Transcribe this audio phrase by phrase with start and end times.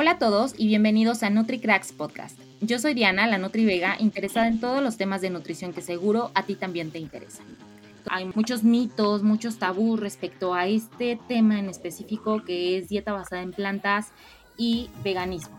[0.00, 2.38] Hola a todos y bienvenidos a NutriCracks Podcast.
[2.60, 6.30] Yo soy Diana, la Nutri Vega, interesada en todos los temas de nutrición que seguro
[6.36, 7.46] a ti también te interesan.
[8.08, 13.42] Hay muchos mitos, muchos tabús respecto a este tema en específico que es dieta basada
[13.42, 14.12] en plantas
[14.56, 15.58] y veganismo.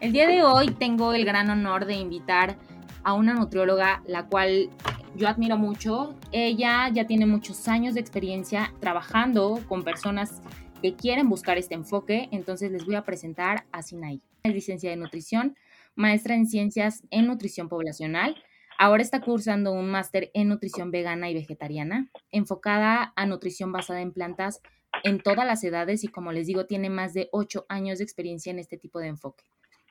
[0.00, 2.56] El día de hoy tengo el gran honor de invitar
[3.04, 4.68] a una nutrióloga, la cual
[5.14, 6.16] yo admiro mucho.
[6.32, 10.40] Ella ya tiene muchos años de experiencia trabajando con personas
[10.82, 14.22] que quieren buscar este enfoque, entonces les voy a presentar a Sinaí.
[14.42, 15.56] Es licenciada en nutrición,
[15.94, 18.36] maestra en ciencias en nutrición poblacional.
[18.78, 24.12] Ahora está cursando un máster en nutrición vegana y vegetariana, enfocada a nutrición basada en
[24.12, 24.60] plantas
[25.02, 28.50] en todas las edades y como les digo, tiene más de ocho años de experiencia
[28.50, 29.44] en este tipo de enfoque.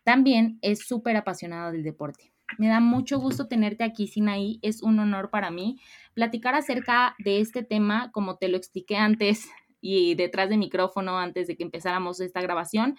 [0.04, 2.32] También es súper apasionada del deporte.
[2.60, 4.60] Me da mucho gusto tenerte aquí, Sinaí.
[4.62, 5.80] Es un honor para mí
[6.14, 9.48] platicar acerca de este tema, como te lo expliqué antes
[9.86, 12.98] y detrás de micrófono antes de que empezáramos esta grabación.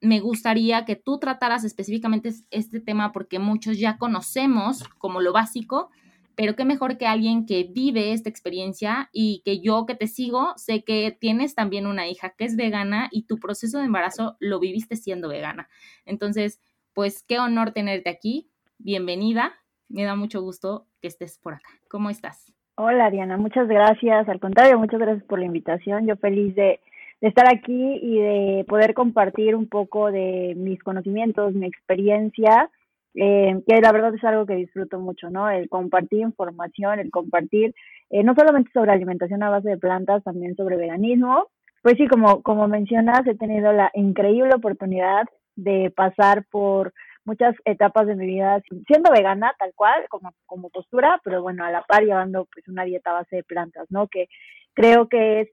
[0.00, 5.90] Me gustaría que tú trataras específicamente este tema porque muchos ya conocemos como lo básico,
[6.34, 10.54] pero qué mejor que alguien que vive esta experiencia y que yo que te sigo,
[10.56, 14.58] sé que tienes también una hija que es vegana y tu proceso de embarazo lo
[14.58, 15.68] viviste siendo vegana.
[16.04, 16.60] Entonces,
[16.94, 18.50] pues qué honor tenerte aquí.
[18.78, 19.54] Bienvenida.
[19.88, 21.70] Me da mucho gusto que estés por acá.
[21.88, 22.52] ¿Cómo estás?
[22.76, 24.28] Hola Diana, muchas gracias.
[24.28, 26.08] Al contrario, muchas gracias por la invitación.
[26.08, 26.80] Yo feliz de,
[27.20, 32.68] estar aquí y de poder compartir un poco de mis conocimientos, mi experiencia,
[33.14, 35.48] eh, que la verdad es algo que disfruto mucho, ¿no?
[35.48, 37.76] El compartir información, el compartir
[38.10, 41.46] eh, no solamente sobre alimentación a base de plantas, también sobre veganismo.
[41.80, 46.92] Pues sí, como, como mencionas, he tenido la increíble oportunidad de pasar por
[47.24, 51.70] muchas etapas de mi vida siendo vegana tal cual, como, como postura, pero bueno, a
[51.70, 54.08] la par llevando pues una dieta a base de plantas, ¿no?
[54.08, 54.28] Que
[54.74, 55.48] creo que es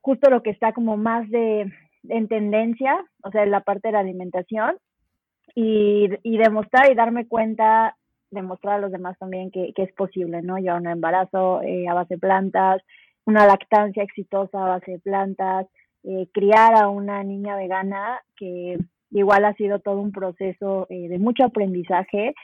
[0.00, 1.72] justo lo que está como más de
[2.08, 4.76] en tendencia, o sea, en la parte de la alimentación
[5.54, 7.96] y, y demostrar y darme cuenta,
[8.30, 10.56] demostrar a los demás también que, que es posible, ¿no?
[10.58, 12.82] Llevar un embarazo eh, a base de plantas,
[13.24, 15.66] una lactancia exitosa a base de plantas,
[16.04, 18.78] eh, criar a una niña vegana que
[19.10, 22.34] igual ha sido todo un proceso eh, de mucho aprendizaje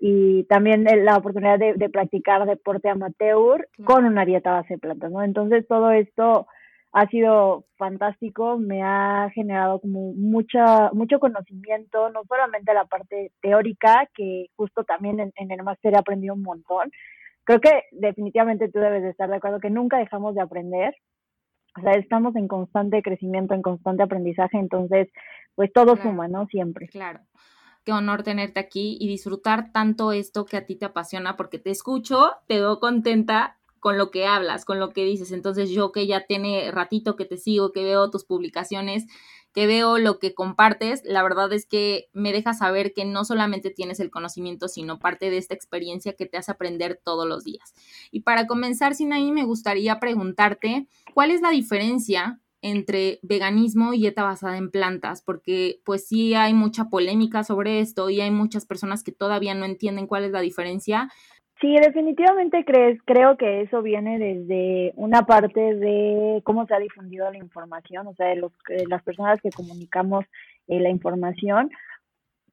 [0.00, 5.22] y también la oportunidad de, practicar deporte amateur con una dieta base de plantas, ¿no?
[5.22, 6.46] Entonces todo esto
[6.92, 14.08] ha sido fantástico, me ha generado como mucha, mucho conocimiento, no solamente la parte teórica,
[14.14, 16.90] que justo también en, en el máster he aprendido un montón.
[17.44, 20.94] Creo que definitivamente tú debes de estar de acuerdo que nunca dejamos de aprender,
[21.76, 25.08] o sea, estamos en constante crecimiento, en constante aprendizaje, entonces,
[25.54, 26.46] pues todo suma, ¿no?
[26.46, 26.88] Siempre.
[26.88, 27.20] Claro.
[27.84, 31.70] Qué honor tenerte aquí y disfrutar tanto esto que a ti te apasiona, porque te
[31.70, 35.30] escucho, te veo contenta con lo que hablas, con lo que dices.
[35.30, 39.04] Entonces, yo que ya tiene ratito que te sigo, que veo tus publicaciones,
[39.52, 43.68] que veo lo que compartes, la verdad es que me deja saber que no solamente
[43.68, 47.74] tienes el conocimiento, sino parte de esta experiencia que te hace aprender todos los días.
[48.10, 54.22] Y para comenzar, Sinaí, me gustaría preguntarte, ¿cuál es la diferencia entre veganismo y dieta
[54.22, 59.04] basada en plantas, porque pues sí hay mucha polémica sobre esto y hay muchas personas
[59.04, 61.12] que todavía no entienden cuál es la diferencia.
[61.64, 67.30] Sí, definitivamente crees, creo que eso viene desde una parte de cómo se ha difundido
[67.32, 68.52] la información, o sea, de, los,
[68.86, 70.26] las personas que comunicamos
[70.66, 71.70] eh, la información.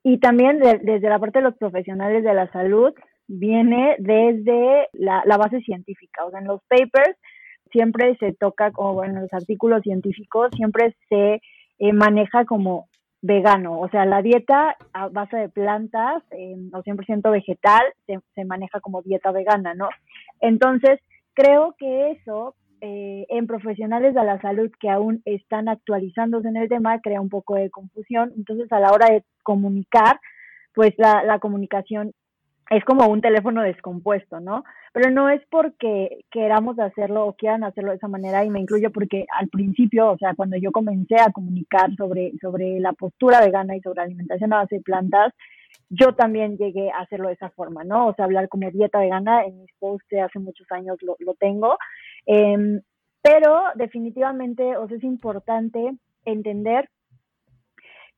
[0.02, 2.94] Y también desde la parte de los profesionales de la salud,
[3.28, 6.24] viene desde la, la base científica.
[6.24, 7.18] O sea, en los papers
[7.70, 11.42] siempre se toca, bueno, en los artículos científicos, siempre se
[11.80, 12.88] eh, maneja como
[13.22, 18.80] vegano, o sea, la dieta a base de plantas eh, o 100% vegetal se, maneja
[18.80, 19.90] como dieta vegana, ¿no?
[20.40, 21.00] Entonces,
[21.34, 26.68] creo que eso eh, en profesionales de la salud que aún están actualizándose en el
[26.68, 30.20] tema crea un poco de confusión, entonces a la hora de comunicar,
[30.74, 32.14] pues la, la comunicación
[32.72, 34.64] es como un teléfono descompuesto, ¿no?
[34.94, 38.92] Pero no es porque queramos hacerlo o quieran hacerlo de esa manera y me incluyo
[38.92, 43.76] porque al principio, o sea, cuando yo comencé a comunicar sobre, sobre la postura vegana
[43.76, 45.34] y sobre alimentación a base de plantas,
[45.90, 48.08] yo también llegué a hacerlo de esa forma, ¿no?
[48.08, 51.78] O sea, hablar como dieta vegana en mis posts hace muchos años lo, lo tengo.
[52.26, 52.80] Eh,
[53.22, 55.92] pero definitivamente, o sea, es importante
[56.24, 56.90] entender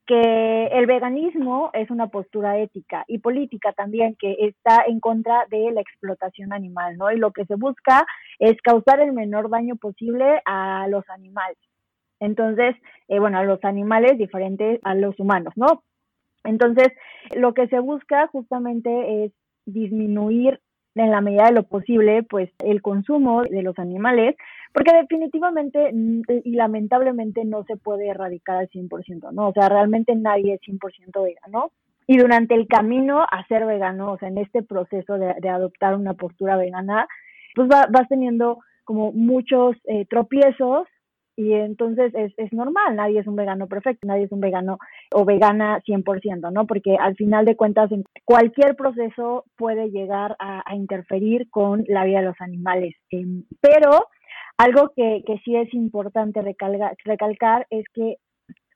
[0.05, 5.71] que el veganismo es una postura ética y política también que está en contra de
[5.71, 7.11] la explotación animal, ¿no?
[7.11, 8.05] Y lo que se busca
[8.39, 11.57] es causar el menor daño posible a los animales.
[12.19, 12.75] Entonces,
[13.07, 15.83] eh, bueno, a los animales diferentes a los humanos, ¿no?
[16.43, 16.87] Entonces,
[17.35, 19.31] lo que se busca justamente es
[19.65, 20.59] disminuir
[20.95, 24.35] en la medida de lo posible, pues el consumo de los animales,
[24.73, 29.49] porque definitivamente mm, y lamentablemente no se puede erradicar al 100%, ¿no?
[29.49, 31.71] O sea, realmente nadie es 100% vegano.
[32.05, 35.95] Y durante el camino a ser vegano, o sea, en este proceso de, de adoptar
[35.95, 37.07] una postura vegana,
[37.55, 40.87] pues vas teniendo como muchos eh, tropiezos
[41.35, 44.77] y entonces es, es normal, nadie es un vegano perfecto, nadie es un vegano
[45.13, 46.65] o vegana 100%, ¿no?
[46.65, 52.19] Porque al final de cuentas en cualquier proceso puede llegar a, interferir con la vida
[52.19, 52.95] de los animales.
[53.09, 54.07] Em, pero
[54.57, 58.17] algo que, que sí es importante recalcar es que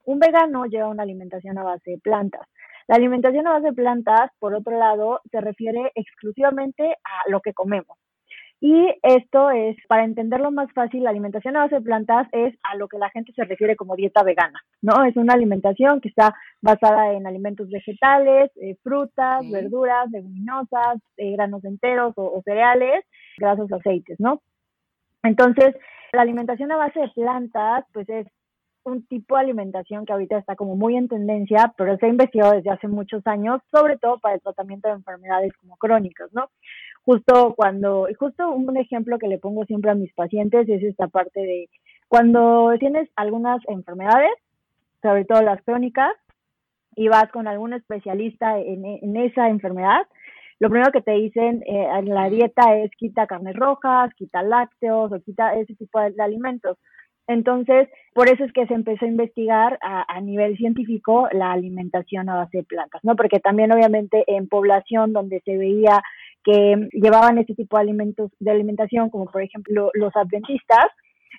[0.06, 2.48] un vegano lleva una alimentación a base de plantas.
[2.88, 7.54] La alimentación a base de plantas, por otro lado, se refiere exclusivamente a lo que
[7.54, 7.98] comemos.
[8.60, 12.76] Y esto es, para entenderlo más fácil, la alimentación a base de plantas es a
[12.76, 15.04] lo que la gente se refiere como dieta vegana, ¿no?
[15.04, 21.64] Es una alimentación que está basada en alimentos vegetales, eh, frutas, verduras, leguminosas, eh, granos
[21.66, 23.06] enteros o, cereales,
[23.38, 24.42] grasos, aceites, ¿no?
[25.22, 25.76] Entonces,
[26.14, 28.26] la alimentación a base de plantas, pues es
[28.86, 32.54] un tipo de alimentación que ahorita está como muy en tendencia, pero se ha investigado
[32.54, 36.50] desde hace muchos años, sobre todo para el tratamiento de enfermedades como crónicas, ¿no?
[37.08, 41.40] Justo cuando, justo un ejemplo que le pongo siempre a mis pacientes es esta parte
[41.40, 41.70] de
[42.10, 44.34] cuando tienes algunas enfermedades,
[45.02, 46.12] sobre todo las crónicas,
[46.98, 50.02] y vas con algún especialista en, esa enfermedad,
[50.60, 55.10] lo primero que te dicen eh, en la dieta es quita carnes rojas, quita lácteos
[55.10, 56.78] o quita ese tipo de, alimentos.
[57.28, 62.30] Entonces, por eso es que se empezó a investigar a, a, nivel científico la alimentación
[62.30, 63.16] a base de plantas, ¿no?
[63.16, 66.02] Porque también obviamente en población donde se veía
[66.48, 70.86] que llevaban ese tipo de alimentos de alimentación, como por ejemplo los adventistas.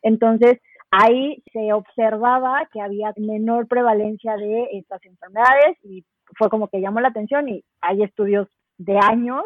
[0.03, 0.59] Entonces,
[0.91, 6.05] ahí se observaba que había menor prevalencia de estas enfermedades y
[6.37, 9.45] fue como que llamó la atención y hay estudios de años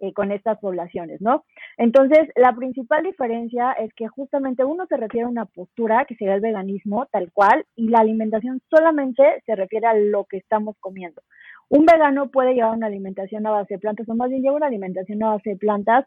[0.00, 1.44] eh, con estas poblaciones, ¿no?
[1.78, 6.34] Entonces, la principal diferencia es que justamente uno se refiere a una postura, que sería
[6.34, 11.22] el veganismo tal cual, y la alimentación solamente se refiere a lo que estamos comiendo.
[11.68, 14.66] Un vegano puede llevar una alimentación a base de plantas, o más bien lleva una
[14.66, 16.06] alimentación a base de plantas,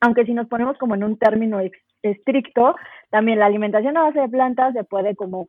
[0.00, 1.60] aunque si nos ponemos como en un término
[2.02, 2.74] estricto,
[3.10, 5.48] también la alimentación a base de plantas se puede como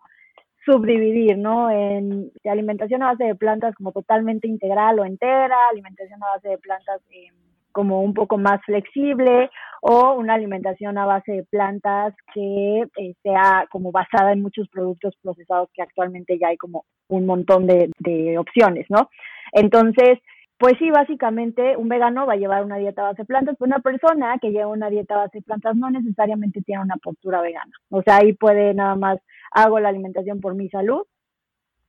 [0.66, 1.70] subdividir, ¿no?
[1.70, 6.58] En alimentación a base de plantas como totalmente integral o entera, alimentación a base de
[6.58, 7.32] plantas eh,
[7.72, 9.50] como un poco más flexible
[9.82, 15.16] o una alimentación a base de plantas que eh, sea como basada en muchos productos
[15.22, 17.90] procesados que actualmente ya hay como un montón de,
[18.38, 19.10] opciones, ¿no?
[19.54, 20.20] Entonces,
[20.58, 23.68] pues sí, básicamente un vegano va a llevar una dieta a base de plantas, pero
[23.68, 27.42] una persona que lleva una dieta a base de plantas no necesariamente tiene una postura
[27.42, 27.72] vegana.
[27.90, 29.20] O sea, ahí puede nada más
[29.52, 31.04] hago la alimentación por mi salud,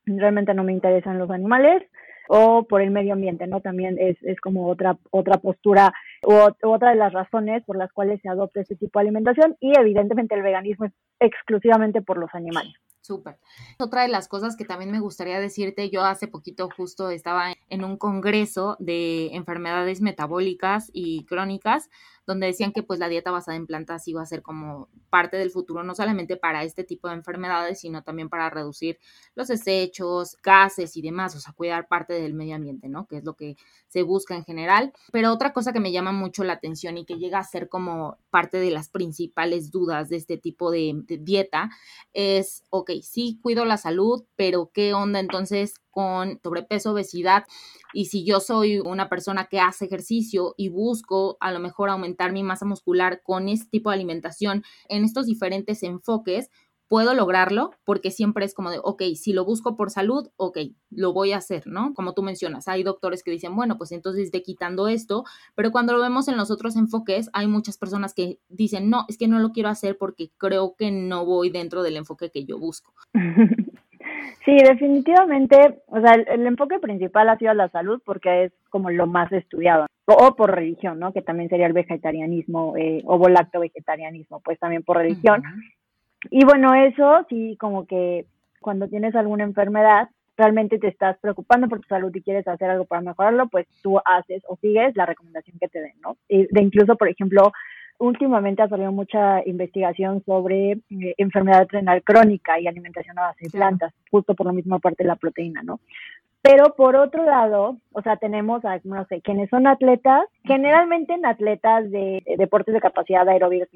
[0.05, 1.83] realmente no me interesan los animales,
[2.33, 3.59] o por el medio ambiente, ¿no?
[3.59, 5.93] También es, es como otra, otra postura
[6.25, 6.33] u,
[6.65, 10.35] otra de las razones por las cuales se adopta este tipo de alimentación y evidentemente
[10.35, 12.73] el veganismo es exclusivamente por los animales.
[13.01, 13.39] Súper.
[13.79, 17.83] Otra de las cosas que también me gustaría decirte, yo hace poquito justo estaba en
[17.83, 21.89] un congreso de enfermedades metabólicas y crónicas,
[22.27, 25.49] donde decían que pues la dieta basada en plantas iba a ser como parte del
[25.49, 28.99] futuro, no solamente para este tipo de enfermedades, sino también para reducir
[29.35, 33.07] los desechos, gases y demás, o sea, cuidar parte del medio ambiente, ¿no?
[33.07, 33.57] Que es lo que
[33.87, 34.93] se busca en general.
[35.11, 38.17] Pero otra cosa que me llama mucho la atención y que llega a ser como
[38.29, 41.69] parte de las principales dudas de este tipo de, dieta
[42.13, 47.45] es, ok, sí cuido la salud, pero ¿qué onda entonces con sobrepeso, obesidad?
[47.93, 52.31] Y si yo soy una persona que hace ejercicio y busco a lo mejor aumentar
[52.31, 56.49] mi masa muscular con este tipo de alimentación en estos diferentes enfoques,
[56.91, 60.57] puedo lograrlo porque siempre es como de, ok, si lo busco por salud, ok,
[60.89, 61.93] lo voy a hacer, ¿no?
[61.93, 65.23] Como tú mencionas, hay doctores que dicen, bueno, pues entonces de quitando esto,
[65.55, 69.17] pero cuando lo vemos en los otros enfoques, hay muchas personas que dicen, no, es
[69.17, 72.59] que no lo quiero hacer porque creo que no voy dentro del enfoque que yo
[72.59, 72.91] busco.
[74.43, 75.55] Sí, definitivamente,
[75.85, 79.85] o sea, el, enfoque principal ha sido la salud porque es como lo más estudiado,
[80.07, 81.13] o, por religión, ¿no?
[81.13, 85.43] Que también sería el vegetarianismo eh, o volacto vegetarianismo, pues también por religión.
[86.29, 88.25] Y bueno, eso sí, como que
[88.59, 92.85] cuando tienes alguna enfermedad, realmente te estás preocupando por tu salud y quieres hacer algo
[92.85, 96.17] para mejorarlo, pues tú haces o sigues la recomendación que te den, ¿no?
[96.27, 97.51] Y de incluso, por ejemplo,
[97.99, 103.51] últimamente ha salido mucha investigación sobre eh, enfermedad renal crónica y alimentación a base de
[103.51, 105.79] plantas, justo por la misma parte de la proteína, ¿no?
[106.41, 111.25] Pero por otro lado, o sea, tenemos a, no sé, quienes son atletas, generalmente en
[111.25, 113.67] atletas de, deportes de capacidad aeróbica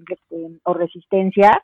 [0.63, 1.61] o resistencia,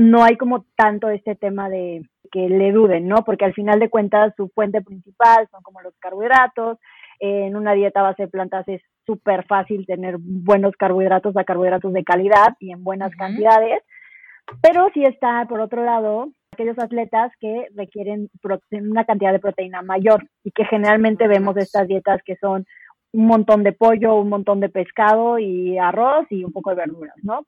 [0.00, 2.02] no hay como tanto este tema de
[2.32, 3.24] que le duden, ¿no?
[3.24, 6.78] Porque al final de cuentas su fuente principal son como los carbohidratos,
[7.18, 12.04] en una dieta base de plantas es súper fácil tener buenos carbohidratos, a carbohidratos de
[12.04, 13.82] calidad y en buenas cantidades,
[14.62, 18.30] pero sí está, por otro lado, aquellos atletas que requieren
[18.72, 22.64] una cantidad de proteína mayor y que generalmente vemos estas dietas que son
[23.12, 27.16] un montón de pollo, un montón de pescado y arroz y un poco de verduras,
[27.22, 27.44] ¿no?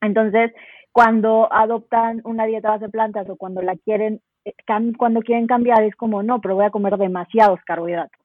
[0.00, 0.52] Entonces,
[0.96, 4.54] cuando adoptan una dieta base de plantas o cuando la quieren, eh,
[4.96, 8.18] cuando quieren cambiar es como, no, pero voy a comer demasiados carbohidratos.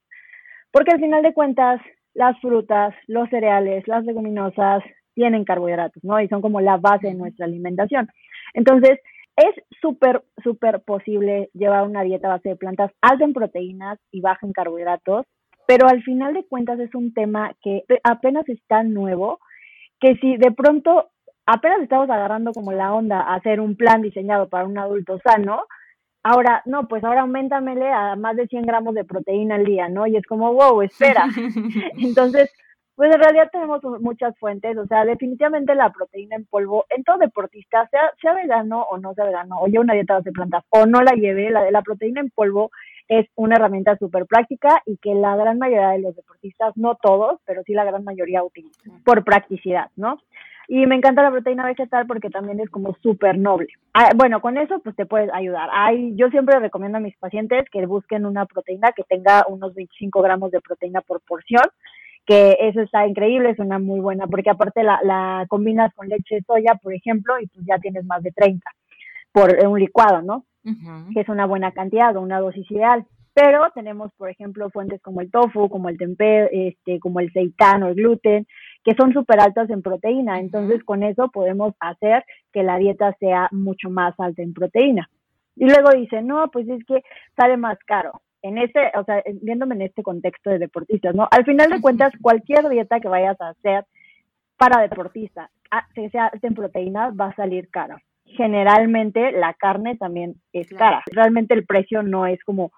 [0.72, 1.82] Porque al final de cuentas,
[2.13, 6.22] las frutas, los cereales, las leguminosas tienen carbohidratos, ¿no?
[6.22, 8.08] Y son como la base de nuestra alimentación.
[8.54, 9.01] Entonces,
[9.36, 14.48] es súper, súper posible llevar una dieta base de plantas alta en proteínas y baja
[14.48, 15.25] en carbohidratos,
[15.68, 19.40] pero al final de cuentas es un tema que apenas está nuevo,
[20.00, 21.11] que si de pronto
[21.45, 25.63] apenas estamos agarrando como la onda a hacer un plan diseñado para un adulto sano,
[26.24, 30.07] ahora, no, pues ahora aumentamele a más de 100 gramos de proteína al día, ¿no?
[30.07, 31.25] Y es como, wow, espera.
[31.98, 32.51] Entonces,
[32.95, 37.17] pues en realidad tenemos muchas fuentes, o sea, definitivamente la proteína en polvo, en todo
[37.17, 40.86] deportista, sea, sea vegano o no sea vegano, o lleve una dieta de plantas o
[40.86, 42.69] no la lleve, la de la proteína en polvo
[43.07, 47.39] es una herramienta súper práctica y que la gran mayoría de los deportistas, no todos,
[47.45, 50.19] pero sí la gran mayoría utilizan por practicidad, ¿no?
[50.68, 53.68] Y me encanta la proteína vegetal porque también es como súper noble.
[53.94, 55.70] Ah, bueno, con eso pues te puedes ayudar.
[55.74, 60.22] Hay, yo siempre recomiendo a mis pacientes que busquen una proteína que tenga unos 25
[60.22, 61.63] gramos de proteína por porción
[62.25, 66.36] que eso está increíble, es una muy buena, porque aparte la, la combinas con leche
[66.36, 68.63] de soya, por ejemplo, y pues ya tienes más de 30
[69.32, 70.46] por un licuado, ¿no?
[71.13, 73.06] Que es una buena cantidad o una dosis ideal.
[73.33, 77.83] Pero tenemos, por ejemplo, fuentes como el tofu, como el tempeh, este, como el seitán
[77.83, 78.45] o el gluten,
[78.83, 80.39] que son súper altas en proteína.
[80.39, 85.09] Entonces, con eso podemos hacer que la dieta sea mucho más alta en proteína.
[85.55, 87.03] Y luego dice, no, pues es que
[87.38, 91.27] sale más caro en este, o sea, viéndome en este contexto de deportistas, ¿no?
[91.29, 93.85] Al final de cuentas, cualquier dieta que vayas a hacer
[94.57, 95.50] para deportistas,
[95.93, 98.01] que sea en proteínas, va a salir cara.
[98.25, 101.03] Generalmente la carne también es cara.
[101.11, 102.71] Realmente el precio no es como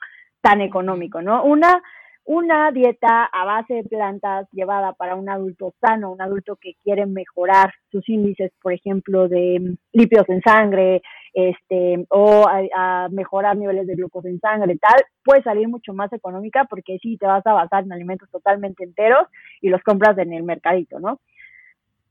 [0.43, 1.43] tan económico, ¿no?
[1.43, 1.81] Una
[2.25, 7.05] una dieta a base de plantas llevada para un adulto sano, un adulto que quiere
[7.05, 11.01] mejorar sus índices, por ejemplo, de lípidos en sangre,
[11.33, 16.65] este, o a, mejorar niveles de glucosa en sangre, tal, puede salir mucho más económica
[16.65, 19.27] porque sí te vas a basar en alimentos totalmente enteros
[19.61, 21.19] y los compras en el mercadito, ¿no?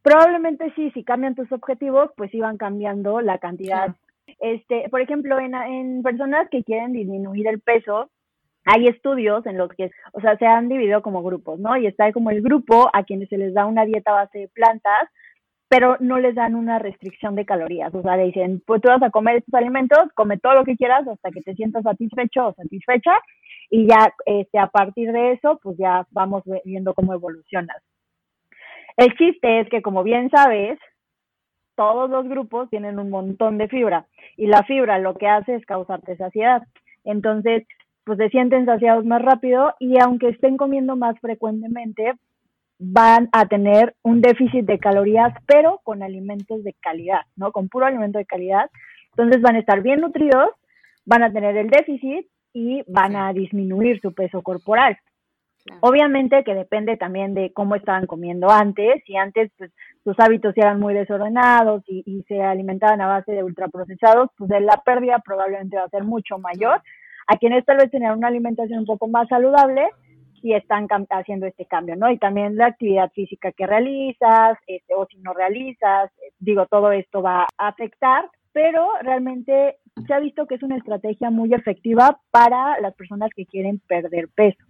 [0.03, 3.95] Probablemente sí, si cambian tus objetivos, pues iban cambiando la cantidad.
[4.41, 8.11] Este, por ejemplo, en, en personas que quieren disminuir el peso,
[8.65, 11.77] hay estudios en los que, o sea, se han dividido como grupos, ¿no?
[11.77, 15.09] Y está como el grupo a quienes se les da una dieta base de plantas,
[15.69, 17.95] pero no les dan una restricción de calorías.
[17.95, 20.77] O sea, le dicen, pues tú vas a comer estos alimentos, come todo lo que
[20.77, 23.13] quieras hasta que te sientas satisfecho o satisfecha
[23.71, 27.79] y ya este, a partir de eso, pues ya vamos viendo cómo evolucionas.
[28.99, 30.79] El chiste es que, como bien sabes,
[31.75, 35.65] todos los grupos tienen un montón de fibra y la fibra lo que hace es
[35.65, 36.63] causarte saciedad.
[37.05, 37.67] Entonces,
[38.05, 42.15] pues se sienten saciados más rápido y aunque estén comiendo más frecuentemente,
[42.79, 47.53] van a tener un déficit de calorías, pero con alimentos de calidad, ¿no?
[47.53, 48.71] Con puro alimento de calidad.
[49.11, 50.51] Entonces van a estar bien nutridos,
[51.05, 54.99] van a tener el déficit y van a disminuir su peso corporal.
[55.81, 59.01] Obviamente que depende también de cómo estaban comiendo antes.
[59.07, 59.71] Si antes pues,
[60.03, 64.83] sus hábitos eran muy desordenados y, y, se alimentaban a base de ultraprocesados, pues la
[64.85, 66.83] pérdida probablemente va a ser mucho mayor
[67.33, 69.89] a quienes tal vez tenían una alimentación un poco más saludable
[70.43, 72.11] y están haciendo este cambio, ¿no?
[72.11, 77.23] Y también la actividad física que realizas, este, o si no realizas, digo, todo esto
[77.23, 82.79] va a afectar, pero realmente se ha visto que es una estrategia muy efectiva para
[82.81, 84.63] las personas que quieren perder peso.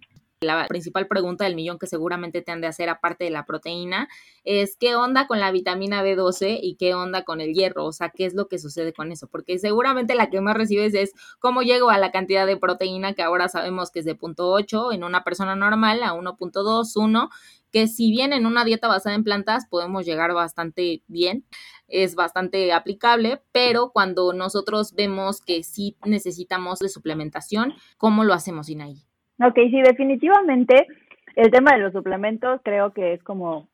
[0.43, 4.07] La principal pregunta del millón que seguramente te han de hacer, aparte de la proteína,
[4.43, 8.09] es qué onda con la vitamina B12 y qué onda con el hierro, o sea,
[8.09, 11.61] qué es lo que sucede con eso, porque seguramente la que más recibes es cómo
[11.61, 15.23] llego a la cantidad de proteína que ahora sabemos que es de 0.8 en una
[15.23, 17.29] persona normal a 1.2, 1,
[17.71, 21.45] que si bien en una dieta basada en plantas podemos llegar bastante bien,
[21.87, 28.69] es bastante aplicable, pero cuando nosotros vemos que sí necesitamos de suplementación, ¿cómo lo hacemos,
[28.69, 29.03] Inaí?
[29.39, 30.87] Ok, sí, definitivamente
[31.35, 33.67] el tema de los suplementos creo que es como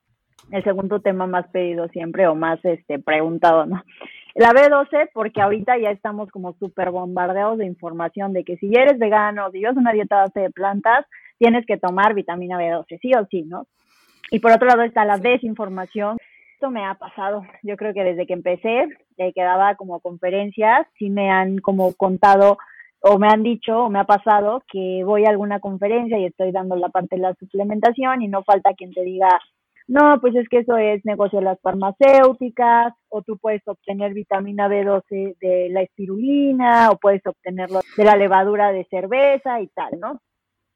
[0.52, 3.84] el segundo tema más pedido siempre o más este preguntado, ¿no?
[4.36, 8.98] La B12, porque ahorita ya estamos como súper bombardeados de información de que si eres
[8.98, 11.06] vegano, si llevas una dieta base de plantas,
[11.38, 13.68] tienes que tomar vitamina B12, sí o sí, ¿no?
[14.32, 16.18] Y por otro lado está la desinformación.
[16.54, 18.88] Esto me ha pasado, yo creo que desde que empecé,
[19.18, 22.58] de que daba como conferencias, sí me han como contado
[23.02, 26.52] o me han dicho o me ha pasado que voy a alguna conferencia y estoy
[26.52, 29.30] dando la parte de la suplementación y no falta quien te diga,
[29.90, 34.68] no, pues es que eso es negocio de las farmacéuticas, o tú puedes obtener vitamina
[34.68, 40.22] B12 de la espirulina, o puedes obtenerlo de la levadura de cerveza y tal, ¿no?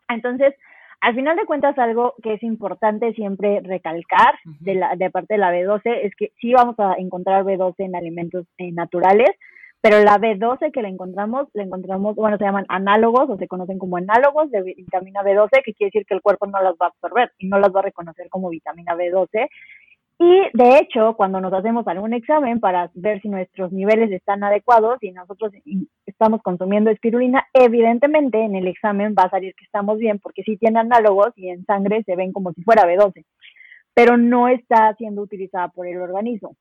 [0.09, 0.55] Entonces,
[0.99, 5.37] al final de cuentas, algo que es importante siempre recalcar de, la, de parte de
[5.37, 9.29] la B12 es que sí vamos a encontrar B12 en alimentos eh, naturales,
[9.83, 13.79] pero la B12 que la encontramos, la encontramos, bueno, se llaman análogos o se conocen
[13.79, 16.87] como análogos de vitamina B12, que quiere decir que el cuerpo no las va a
[16.87, 19.49] absorber y no las va a reconocer como vitamina B12.
[20.19, 24.99] Y de hecho, cuando nos hacemos algún examen para ver si nuestros niveles están adecuados
[25.01, 25.51] y nosotros
[26.05, 30.55] estamos consumiendo espirulina, evidentemente en el examen va a salir que estamos bien porque sí
[30.55, 33.25] tiene análogos y en sangre se ven como si fuera B12,
[33.93, 36.55] pero no está siendo utilizada por el organismo.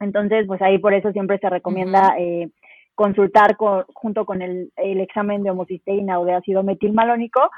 [0.00, 2.50] Entonces, pues ahí por eso siempre se recomienda eh,
[2.94, 3.56] consultar
[3.92, 7.50] junto con el, examen de homocisteína o de ácido metilmalónico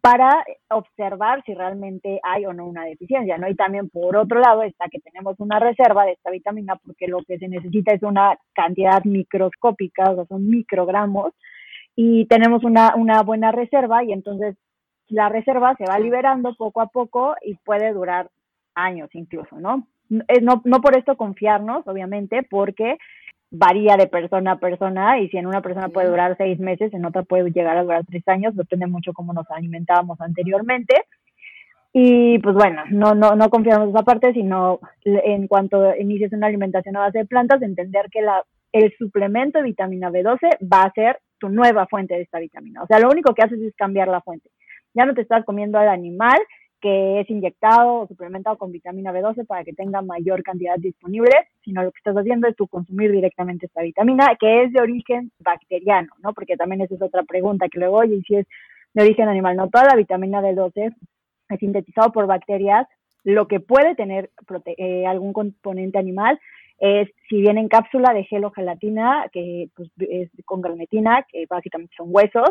[0.00, 3.48] para observar si realmente hay o no una deficiencia, ¿no?
[3.48, 7.22] Y también por otro lado está que tenemos una reserva de esta vitamina porque lo
[7.26, 11.32] que se necesita es una cantidad microscópica, o sea, son microgramos,
[11.96, 14.56] y tenemos una, una buena reserva y entonces
[15.08, 18.30] la reserva se va liberando poco a poco y puede durar
[18.74, 19.86] años incluso, ¿no?
[20.10, 22.98] Eh, no, no por esto confiarnos, obviamente, porque
[23.50, 27.04] varía de persona a persona y si en una persona puede durar seis meses, en
[27.04, 30.94] otra puede llegar a durar tres años, depende mucho cómo nos alimentábamos anteriormente.
[31.92, 36.48] Y pues bueno, no, no, no confiamos en esa parte, sino en cuanto inicies una
[36.48, 38.42] alimentación a base de plantas, entender que la,
[38.72, 42.82] el suplemento de vitamina B12 va a ser tu nueva fuente de esta vitamina.
[42.82, 44.50] O sea, lo único que haces es cambiar la fuente.
[44.94, 46.38] Ya no te estás comiendo al animal
[46.84, 51.32] que es inyectado o suplementado con vitamina B12 para que tenga mayor cantidad disponible,
[51.64, 55.32] sino lo que estás haciendo es tú consumir directamente esta vitamina, que es de origen
[55.38, 56.34] bacteriano, ¿no?
[56.34, 58.46] Porque también esa es otra pregunta que luego, oye, si es
[58.92, 60.94] de origen animal, no toda la vitamina B12
[61.48, 62.86] es sintetizado por bacterias,
[63.24, 64.30] lo que puede tener
[64.76, 66.38] eh, algún componente animal
[66.78, 71.46] es si viene en cápsula de gel o gelatina, que pues, es con granetina, que
[71.48, 72.50] básicamente son huesos,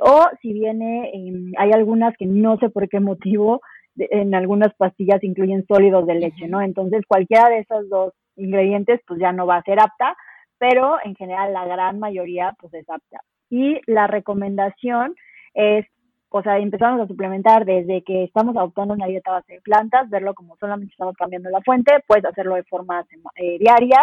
[0.00, 1.12] o si viene,
[1.56, 3.60] hay algunas que no sé por qué motivo,
[3.96, 6.60] en algunas pastillas incluyen sólidos de leche, ¿no?
[6.62, 10.16] Entonces cualquiera de esos dos ingredientes pues ya no va a ser apta,
[10.58, 13.22] pero en general la gran mayoría pues es apta.
[13.50, 15.14] Y la recomendación
[15.54, 15.86] es,
[16.30, 20.34] o sea, empezamos a suplementar desde que estamos adoptando una dieta base de plantas, verlo
[20.34, 23.04] como solamente estamos cambiando la fuente, puedes hacerlo de forma
[23.36, 24.00] eh, diaria,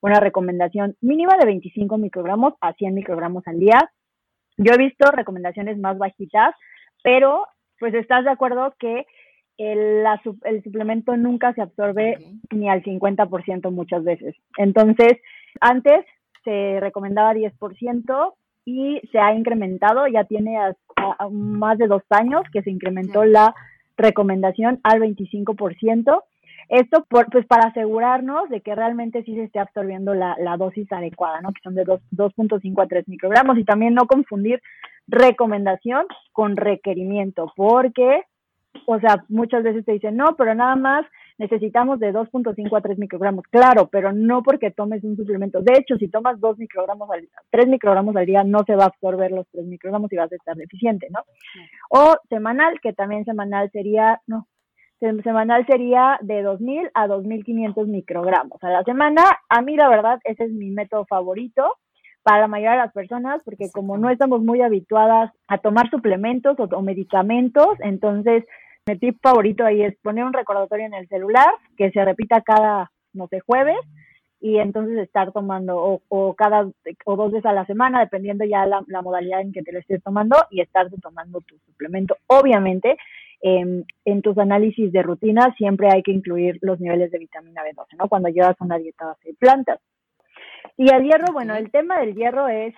[0.00, 3.78] una recomendación mínima de 25 microgramos a 100 microgramos al día,
[4.56, 6.54] yo he visto recomendaciones más bajitas,
[7.02, 7.46] pero
[7.78, 9.06] pues estás de acuerdo que
[9.58, 10.04] el,
[10.44, 12.18] el suplemento nunca se absorbe
[12.50, 14.34] ni al 50% muchas veces.
[14.56, 15.12] Entonces,
[15.60, 16.04] antes
[16.44, 20.56] se recomendaba 10% y se ha incrementado, ya tiene
[21.30, 23.54] más de dos años que se incrementó la
[23.96, 26.22] recomendación al 25%.
[26.68, 31.40] Esto por, pues para asegurarnos de que realmente sí se esté absorbiendo la, dosis adecuada,
[31.40, 31.52] ¿no?
[31.52, 34.62] Que son de 2.5 a 3 microgramos y también no confundir
[35.08, 38.22] recomendación con requerimiento, porque,
[38.86, 41.04] o sea, muchas veces te dicen, no, pero nada más
[41.38, 43.44] necesitamos de 2.5 a 3 microgramos.
[43.50, 45.60] Claro, pero no porque tomes un suplemento.
[45.60, 48.88] De hecho, si tomas 2 microgramos al 3 microgramos al día, no se va a
[48.88, 51.20] absorber los 3 microgramos y vas a estar deficiente, ¿no?
[51.90, 54.46] O semanal, que también semanal sería, no,
[55.00, 59.22] semanal sería de 2.000 a 2.500 microgramos a la semana.
[59.48, 61.76] A mí, la verdad, ese es mi método favorito
[62.22, 66.56] para la mayoría de las personas, porque como no estamos muy habituadas a tomar suplementos
[66.58, 68.44] o, medicamentos, entonces
[68.86, 72.90] mi tip favorito ahí es poner un recordatorio en el celular que se repita cada,
[73.12, 73.78] no sé, jueves
[74.40, 76.68] y entonces estar tomando o, cada
[77.04, 79.78] o dos veces a la semana, dependiendo ya la, la modalidad en que te lo
[79.78, 82.16] estés tomando y estar tomando tu suplemento.
[82.26, 82.96] Obviamente,
[83.40, 88.08] en tus análisis de rutina siempre hay que incluir los niveles de vitamina B12, ¿no?
[88.08, 89.80] Cuando llevas una dieta base de plantas.
[90.76, 92.74] Y el hierro, bueno, el tema del hierro es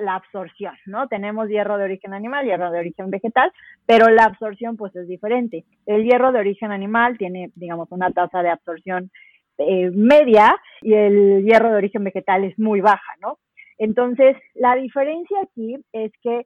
[0.00, 1.08] la absorción, ¿no?
[1.08, 3.52] Tenemos hierro de origen animal, hierro de origen vegetal,
[3.86, 5.64] pero la absorción pues es diferente.
[5.86, 9.10] El hierro de origen animal tiene, digamos, una tasa de absorción
[9.58, 13.38] eh, media y el hierro de origen vegetal es muy baja, ¿no?
[13.78, 16.44] Entonces, la diferencia aquí es que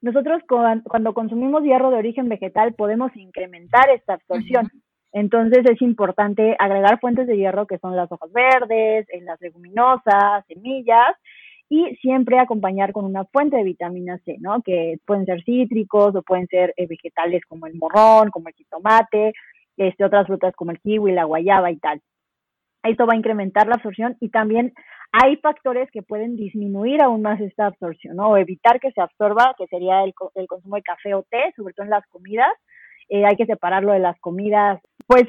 [0.00, 4.68] nosotros cuando consumimos hierro de origen vegetal podemos incrementar esta absorción.
[5.12, 10.44] Entonces es importante agregar fuentes de hierro que son las hojas verdes, en las leguminosas,
[10.48, 11.14] semillas
[11.72, 14.60] y siempre acompañar con una fuente de vitamina C, ¿no?
[14.60, 19.32] Que pueden ser cítricos o pueden ser eh, vegetales como el morrón, como el jitomate,
[19.78, 22.02] este, otras frutas como el kiwi, la guayaba y tal.
[22.82, 24.74] Esto va a incrementar la absorción y también
[25.12, 28.28] hay factores que pueden disminuir aún más esta absorción, ¿no?
[28.28, 31.72] O evitar que se absorba, que sería el, el consumo de café o té, sobre
[31.72, 32.52] todo en las comidas.
[33.08, 35.24] Eh, hay que separarlo de las comidas, pues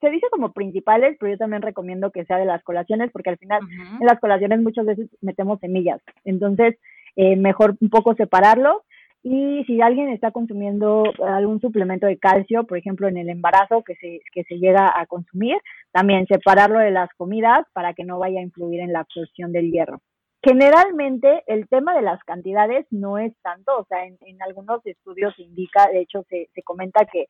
[0.00, 3.38] se, dice como principales, pero yo también recomiendo que sea de las colaciones, porque al
[3.38, 3.60] final
[4.00, 6.00] en las colaciones muchas veces metemos semillas.
[6.24, 6.76] Entonces,
[7.16, 8.82] eh, mejor un poco separarlo.
[9.22, 13.94] Y si alguien está consumiendo algún suplemento de calcio, por ejemplo, en el embarazo que
[13.96, 15.58] se, que se llega a consumir,
[15.92, 19.70] también separarlo de las comidas para que no vaya a influir en la absorción del
[19.70, 20.00] hierro.
[20.42, 25.42] Generalmente el tema de las cantidades no es tanto, o sea, en, algunos estudios se
[25.42, 27.26] indica, de hecho se, se comenta que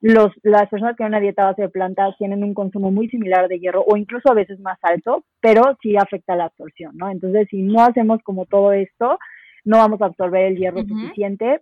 [0.00, 3.48] los, las personas que tienen una dieta base de plantas tienen un consumo muy similar
[3.48, 7.10] de hierro o incluso a veces más alto, pero sí afecta la absorción, ¿no?
[7.10, 9.18] Entonces, si no hacemos como todo esto,
[9.64, 11.60] no vamos a absorber el hierro suficiente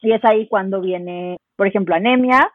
[0.00, 2.50] y es ahí cuando viene, por ejemplo, anemia.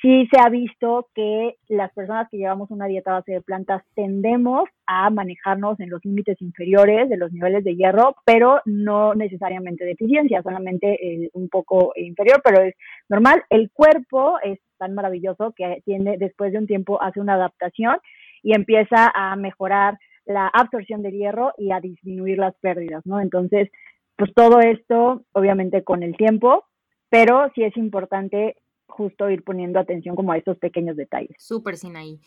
[0.00, 4.68] Sí se ha visto que las personas que llevamos una dieta base de plantas tendemos
[4.86, 10.40] a manejarnos en los límites inferiores de los niveles de hierro, pero no necesariamente deficiencia,
[10.42, 12.76] solamente eh, un poco inferior, pero es
[13.08, 13.42] normal.
[13.50, 17.96] El cuerpo es tan maravilloso que tiene, después de un tiempo, hace una adaptación
[18.44, 23.20] y empieza a mejorar la absorción del hierro y a disminuir las pérdidas, ¿no?
[23.20, 23.68] Entonces,
[24.16, 26.66] pues todo esto, obviamente con el tiempo,
[27.08, 28.56] pero sí es importante
[28.88, 31.36] justo ir poniendo atención como a estos pequeños detalles.
[31.38, 32.20] Súper, Sinaí.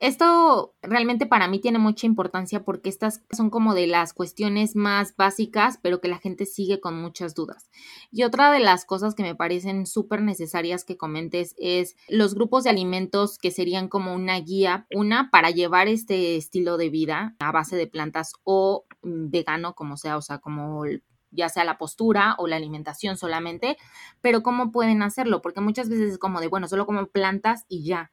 [0.00, 5.16] Esto realmente para mí tiene mucha importancia porque estas son como de las cuestiones más
[5.16, 7.68] básicas, pero que la gente sigue con muchas dudas.
[8.12, 12.62] Y otra de las cosas que me parecen súper necesarias que comentes es los grupos
[12.62, 17.50] de alimentos que serían como una guía, una para llevar este estilo de vida a
[17.50, 20.84] base de plantas o vegano, como sea, o sea, como
[21.30, 23.76] ya sea la postura o la alimentación solamente,
[24.20, 27.84] pero cómo pueden hacerlo, porque muchas veces es como de, bueno, solo como plantas y
[27.84, 28.10] ya.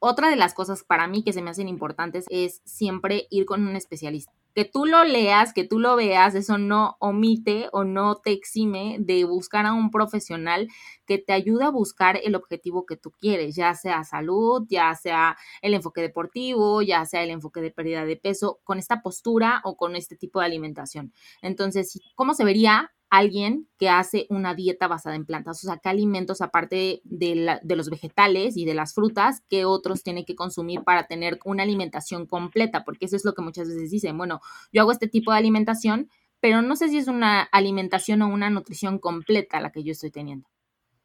[0.00, 3.66] Otra de las cosas para mí que se me hacen importantes es siempre ir con
[3.66, 8.16] un especialista que tú lo leas, que tú lo veas, eso no omite o no
[8.16, 10.66] te exime de buscar a un profesional
[11.06, 15.36] que te ayude a buscar el objetivo que tú quieres, ya sea salud, ya sea
[15.62, 19.76] el enfoque deportivo, ya sea el enfoque de pérdida de peso, con esta postura o
[19.76, 21.12] con este tipo de alimentación.
[21.40, 25.88] Entonces, ¿cómo se vería alguien que hace una dieta basada en plantas, o sea, qué
[25.88, 30.82] alimentos aparte de, de, los vegetales y de las frutas, que otros tiene que consumir
[30.82, 34.40] para tener una alimentación completa, porque eso es lo que muchas veces dicen, bueno,
[34.72, 36.08] yo hago este tipo de alimentación,
[36.40, 40.10] pero no sé si es una alimentación o una nutrición completa la que yo estoy
[40.10, 40.48] teniendo.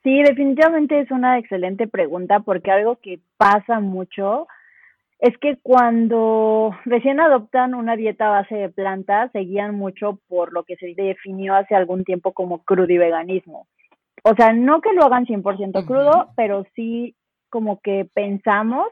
[0.04, 4.48] Sí, definitivamente es una excelente pregunta porque algo que pasa mucho
[5.24, 10.52] es que cuando recién adoptan una dieta a base de plantas, se guían mucho por
[10.52, 13.68] lo que se definió hace algún tiempo como crudiveganismo.
[14.26, 17.16] O sea, no que lo hagan 100% crudo, pero sí
[17.50, 18.88] como que pensamos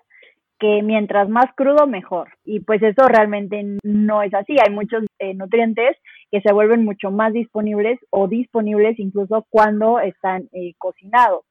[0.58, 2.30] que mientras más crudo, mejor.
[2.46, 4.56] Y pues eso realmente no es así.
[4.66, 5.98] Hay muchos eh, nutrientes
[6.32, 11.44] que se vuelven mucho más disponibles o disponibles incluso cuando están eh, cocinados.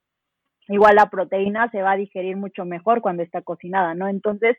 [0.70, 4.06] Igual la proteína se va a digerir mucho mejor cuando está cocinada, ¿no?
[4.06, 4.56] Entonces,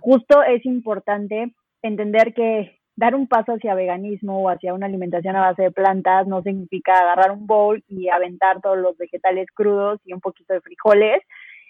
[0.00, 5.42] justo es importante entender que dar un paso hacia veganismo o hacia una alimentación a
[5.42, 10.12] base de plantas no significa agarrar un bowl y aventar todos los vegetales crudos y
[10.12, 11.22] un poquito de frijoles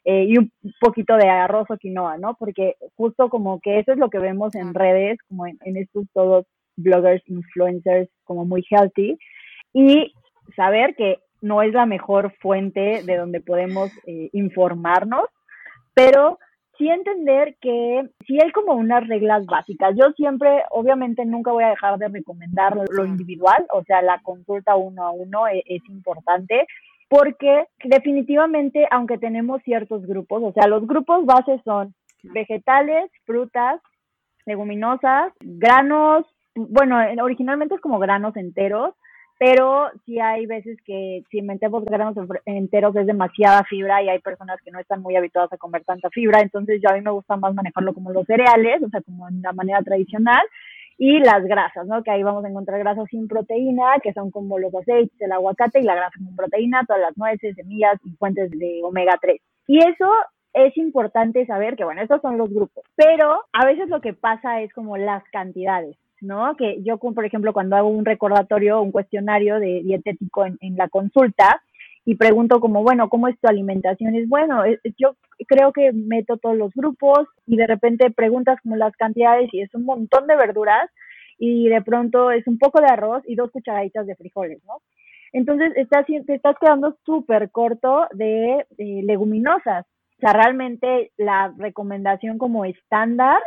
[0.04, 2.36] eh, y un poquito de arroz o quinoa, ¿no?
[2.38, 6.06] Porque justo como que eso es lo que vemos en redes, como en, en estos
[6.14, 9.18] todos bloggers, influencers, como muy healthy,
[9.74, 10.12] y
[10.56, 15.26] saber que no es la mejor fuente de donde podemos eh, informarnos,
[15.92, 16.38] pero
[16.78, 19.94] sí entender que sí hay como unas reglas básicas.
[19.94, 24.74] Yo siempre, obviamente, nunca voy a dejar de recomendar lo individual, o sea, la consulta
[24.74, 26.66] uno a uno es, es importante,
[27.08, 33.80] porque definitivamente, aunque tenemos ciertos grupos, o sea, los grupos bases son vegetales, frutas,
[34.46, 38.94] leguminosas, granos, bueno, originalmente es como granos enteros,
[39.38, 42.16] pero sí hay veces que si metemos granos
[42.46, 46.08] enteros es demasiada fibra y hay personas que no están muy habituadas a comer tanta
[46.10, 49.28] fibra, entonces yo a mí me gusta más manejarlo como los cereales, o sea, como
[49.28, 50.42] en la manera tradicional,
[50.96, 52.02] y las grasas, ¿no?
[52.02, 55.80] Que ahí vamos a encontrar grasas sin proteína, que son como los aceites, el aguacate
[55.80, 59.40] y la grasa con proteína, todas las nueces, semillas y fuentes de omega 3.
[59.66, 60.10] Y eso
[60.52, 64.60] es importante saber que, bueno, estos son los grupos, pero a veces lo que pasa
[64.62, 65.96] es como las cantidades.
[66.20, 66.56] ¿No?
[66.56, 71.62] Que yo, por ejemplo, cuando hago un recordatorio, un cuestionario de dietético en, la consulta
[72.04, 74.14] y pregunto como, bueno, ¿cómo es tu alimentación?
[74.14, 74.62] Es bueno,
[74.98, 79.62] yo creo que meto todos los grupos y de repente preguntas como las cantidades y
[79.62, 80.90] es un montón de verduras
[81.38, 84.80] y de pronto es un poco de arroz y dos cucharaditas de frijoles, ¿no?
[85.32, 89.84] Entonces estás, te estás quedando súper corto de, de leguminosas.
[90.18, 93.42] O sea, realmente la recomendación como estándar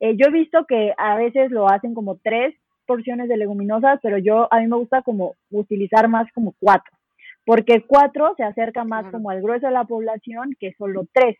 [0.00, 2.54] Eh, yo he visto que a veces lo hacen como tres
[2.86, 6.92] porciones de leguminosas, pero yo a mí me gusta como utilizar más como cuatro,
[7.44, 11.36] porque cuatro se acerca más como al grueso de la población que solo tres.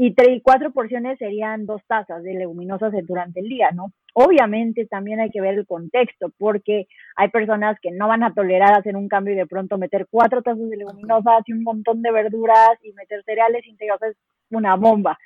[0.00, 3.92] Y, tres, y cuatro porciones serían dos tazas de leguminosas durante el día, ¿no?
[4.14, 8.74] Obviamente también hay que ver el contexto, porque hay personas que no van a tolerar
[8.74, 12.12] hacer un cambio y de pronto meter cuatro tazas de leguminosas y un montón de
[12.12, 14.16] verduras y meter cereales integrados es
[14.50, 15.18] una bomba.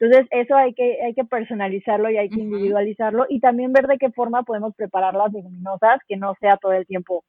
[0.00, 3.98] Entonces, eso hay que, hay que personalizarlo y hay que individualizarlo y también ver de
[3.98, 7.24] qué forma podemos preparar las leguminosas, que no sea todo el tiempo.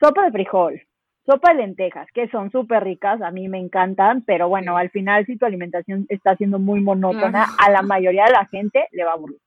[0.00, 0.80] Sopa de frijol,
[1.26, 5.26] sopa de lentejas, que son súper ricas, a mí me encantan, pero bueno, al final
[5.26, 9.10] si tu alimentación está siendo muy monótona, a la mayoría de la gente le va
[9.10, 9.38] a aburrir.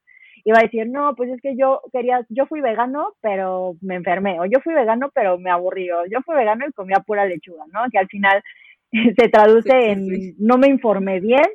[0.44, 3.96] Y va a decir, no, pues es que yo quería, yo fui vegano, pero me
[3.96, 7.26] enfermé, o yo fui vegano, pero me aburrí, o yo fui vegano y comía pura
[7.26, 7.82] lechuga, ¿no?
[7.90, 8.44] Que al final
[8.92, 11.46] se traduce en no me informé bien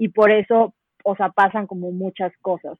[0.00, 0.72] y por eso,
[1.04, 2.78] o sea, pasan como muchas cosas.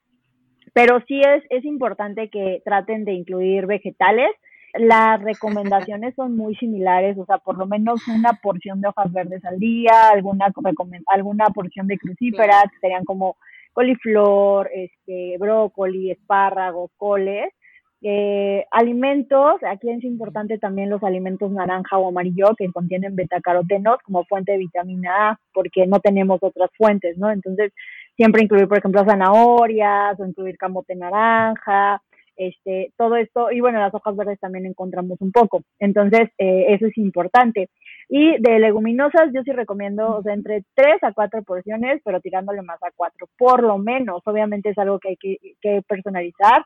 [0.72, 4.30] Pero sí es, es importante que traten de incluir vegetales,
[4.72, 9.44] las recomendaciones son muy similares, o sea, por lo menos una porción de hojas verdes
[9.44, 10.50] al día, alguna,
[11.08, 13.36] alguna porción de crucíferas, que serían como
[13.74, 17.52] coliflor, este, brócoli, espárragos, coles.
[18.02, 24.24] Eh, alimentos, aquí es importante también los alimentos naranja o amarillo que contienen betacarotenos como
[24.24, 27.30] fuente de vitamina A, porque no tenemos otras fuentes, ¿no?
[27.30, 27.72] Entonces,
[28.16, 32.00] siempre incluir, por ejemplo, zanahorias o incluir camote naranja,
[32.36, 35.62] este, todo esto, y bueno, las hojas verdes también encontramos un poco.
[35.78, 37.68] Entonces, eh, eso es importante.
[38.08, 42.62] Y de leguminosas, yo sí recomiendo, o sea, entre 3 a 4 porciones, pero tirándole
[42.62, 44.22] más a 4, por lo menos.
[44.24, 46.64] Obviamente es algo que hay que, que personalizar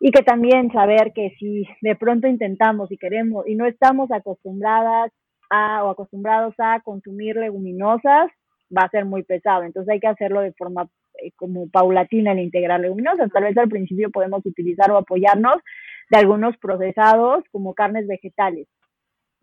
[0.00, 5.10] y que también saber que si de pronto intentamos y queremos y no estamos acostumbradas
[5.50, 8.30] a o acostumbrados a consumir leguminosas,
[8.76, 9.64] va a ser muy pesado.
[9.64, 10.88] Entonces hay que hacerlo de forma
[11.22, 13.30] eh, como paulatina el integrar leguminosas.
[13.32, 15.56] Tal vez al principio podemos utilizar o apoyarnos
[16.10, 18.68] de algunos procesados como carnes vegetales.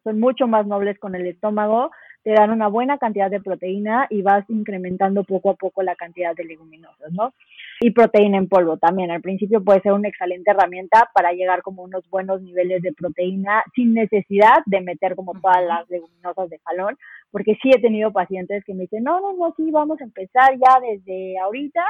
[0.03, 1.91] Son mucho más nobles con el estómago,
[2.25, 6.35] te dan una buena cantidad de proteína y vas incrementando poco a poco la cantidad
[6.35, 7.35] de leguminosas, ¿no?
[7.79, 9.11] Y proteína en polvo también.
[9.11, 13.63] Al principio puede ser una excelente herramienta para llegar como unos buenos niveles de proteína
[13.75, 16.97] sin necesidad de meter como todas las leguminosas de jalón,
[17.29, 20.57] porque sí he tenido pacientes que me dicen, no, no, no, sí, vamos a empezar
[20.57, 21.83] ya desde ahorita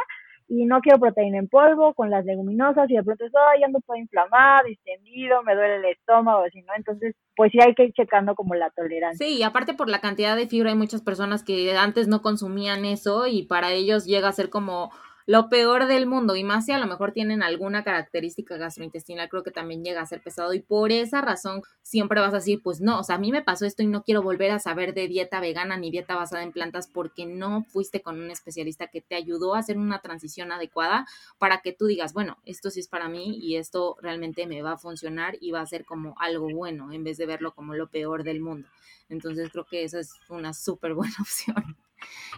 [0.48, 3.98] y no quiero proteína en polvo con las leguminosas y de pronto estoy ando todo
[3.98, 6.74] inflamado, distendido, me duele el estómago, así, ¿no?
[6.76, 9.26] Entonces, pues sí hay que ir checando como la tolerancia.
[9.26, 12.86] Sí, y aparte por la cantidad de fibra hay muchas personas que antes no consumían
[12.86, 14.92] eso y para ellos llega a ser como
[15.26, 19.44] lo peor del mundo y más si a lo mejor tienen alguna característica gastrointestinal, creo
[19.44, 22.80] que también llega a ser pesado y por esa razón siempre vas a decir, pues
[22.80, 25.08] no, o sea, a mí me pasó esto y no quiero volver a saber de
[25.08, 29.16] dieta vegana ni dieta basada en plantas porque no fuiste con un especialista que te
[29.16, 31.08] ayudó a hacer una transición adecuada
[31.40, 34.74] para que tú digas, bueno, esto sí es para mí y esto realmente me va
[34.74, 37.88] a funcionar y va a ser como algo bueno en vez de verlo como lo
[37.88, 38.68] peor del mundo.
[39.10, 41.78] Entonces creo que esa es una súper buena opción.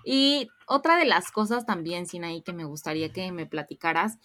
[0.04, 4.18] Y otra de las cosas también, Sinaí, que me gustaría que me platicaras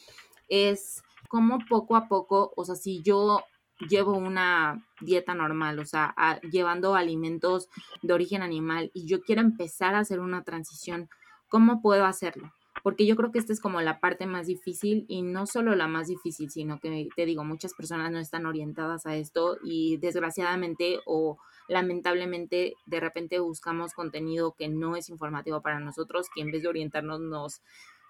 [0.49, 3.43] es cómo poco a poco, o sea, si yo
[3.89, 6.15] llevo una dieta normal, o sea,
[6.51, 7.69] llevando alimentos
[8.03, 11.09] de origen animal y yo quiero empezar a hacer una transición,
[11.49, 12.53] ¿cómo puedo hacerlo?
[12.83, 15.89] Porque yo creo que esta es como la parte más difícil y no solo la
[15.89, 21.01] más difícil, sino que te digo, muchas personas no están orientadas a esto y desgraciadamente
[21.07, 26.63] o lamentablemente de repente buscamos contenido que no es informativo para nosotros, que en vez
[26.63, 27.63] de orientarnos nos,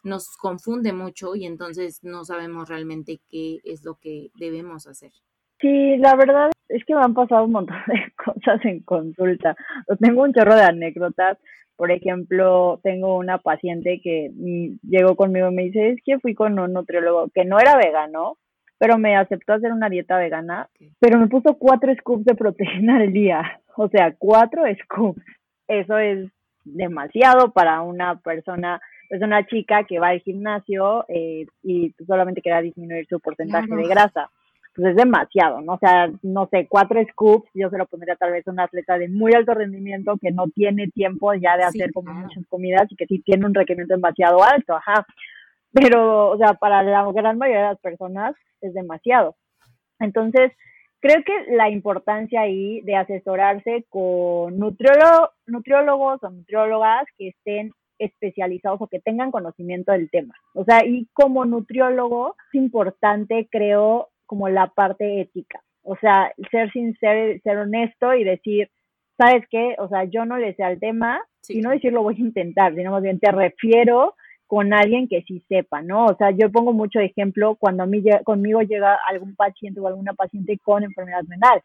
[0.02, 5.12] nos confunde mucho y entonces no sabemos realmente qué es lo que debemos hacer.
[5.60, 9.56] Sí, la verdad es que me han pasado un montón de cosas en consulta.
[10.00, 11.38] Tengo un chorro de anécdotas.
[11.76, 14.30] Por ejemplo, tengo una paciente que
[14.82, 18.36] llegó conmigo y me dice, es que fui con un nutriólogo que no era vegano,
[18.82, 20.68] pero me aceptó hacer una dieta vegana,
[20.98, 25.22] pero me puso cuatro scoops de proteína al día, o sea, cuatro scoops.
[25.68, 26.28] Eso es
[26.64, 32.60] demasiado para una persona, es una chica que va al gimnasio eh, y solamente quiere
[32.60, 34.30] disminuir su porcentaje de grasa.
[34.74, 35.74] Pues es demasiado, ¿no?
[35.74, 38.98] O sea, no sé, cuatro scoops, yo se lo pondría tal vez a una atleta
[38.98, 42.96] de muy alto rendimiento que no tiene tiempo ya de hacer como muchas comidas y
[42.96, 45.06] que sí tiene un requerimiento demasiado alto, ajá
[45.72, 49.36] pero, o sea, para la gran mayoría de las personas es demasiado.
[49.98, 50.52] Entonces,
[51.00, 58.88] creo que la importancia ahí de asesorarse con nutriólogos o nutriólogas que estén especializados o
[58.88, 60.34] que tengan conocimiento del tema.
[60.54, 65.60] O sea, y como nutriólogo es importante, creo, como la parte ética.
[65.82, 68.70] O sea, ser sincero, ser honesto y decir,
[69.18, 69.76] ¿sabes qué?
[69.78, 72.74] O sea, yo no le sé al tema y no decir lo voy a intentar,
[72.74, 74.14] sino más bien te refiero
[74.52, 76.04] con alguien que sí sepa, ¿no?
[76.04, 80.12] O sea, yo pongo mucho ejemplo cuando a mí, conmigo llega algún paciente o alguna
[80.12, 81.62] paciente con enfermedad renal.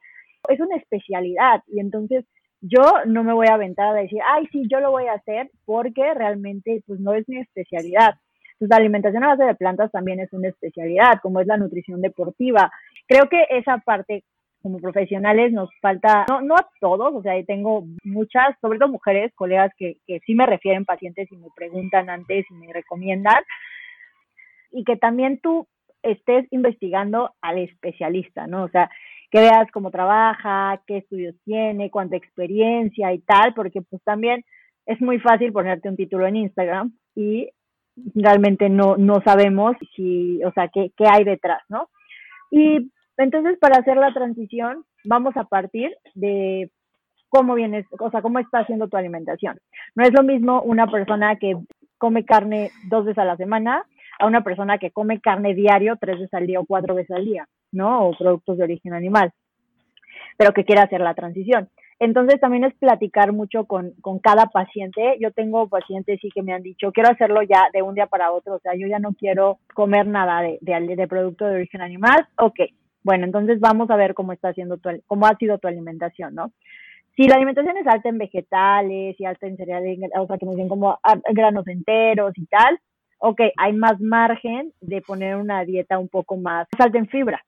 [0.48, 2.24] Es una especialidad y entonces
[2.62, 5.52] yo no me voy a aventar a decir, ay, sí, yo lo voy a hacer
[5.66, 8.16] porque realmente pues no es mi especialidad.
[8.54, 12.02] Entonces, la alimentación a base de plantas también es una especialidad, como es la nutrición
[12.02, 12.72] deportiva.
[13.06, 14.24] Creo que esa parte
[14.68, 19.32] como profesionales nos falta, no, no a todos, o sea, tengo muchas, sobre todo mujeres,
[19.34, 23.42] colegas que, que sí me refieren pacientes y me preguntan antes y me recomiendan,
[24.72, 25.68] y que también tú
[26.04, 28.66] estés investigando al especialista, ¿no?
[28.66, 28.90] O sea,
[29.32, 34.44] que veas cómo trabaja, qué estudios tiene, cuánta experiencia y tal, porque pues también
[34.86, 37.50] es muy fácil ponerte un título en Instagram y
[38.16, 41.88] realmente no, no sabemos si, o sea, qué, qué hay detrás, ¿no?
[42.52, 46.72] Y entonces, para hacer la transición, vamos a partir de
[47.30, 49.60] cómo vienes, o sea, cómo está haciendo tu alimentación.
[49.96, 51.56] No es lo mismo una persona que
[51.98, 53.86] come carne dos veces a la semana
[54.20, 57.26] a una persona que come carne diario tres veces al día o cuatro veces al
[57.26, 58.08] día, ¿no?
[58.08, 59.32] O productos de origen animal,
[60.38, 61.70] pero que quiere hacer la transición.
[62.00, 65.18] Entonces también es platicar mucho con, con cada paciente.
[65.20, 68.32] Yo tengo pacientes sí que me han dicho, quiero hacerlo ya de un día para
[68.32, 71.82] otro, o sea, yo ya no quiero comer nada de, de, de producto de origen
[71.82, 72.28] animal.
[72.38, 72.60] Ok,
[73.08, 76.52] bueno, entonces vamos a ver cómo está haciendo tu, cómo ha sido tu alimentación, ¿no?
[77.16, 80.56] Si la alimentación es alta en vegetales y alta en cereales, o sea, que nos
[80.56, 81.00] dicen como
[81.32, 82.78] granos enteros y tal,
[83.20, 87.42] ok, hay más margen de poner una dieta un poco más alta en fibra.